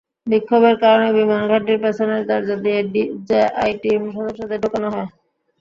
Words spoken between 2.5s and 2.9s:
দিয়ে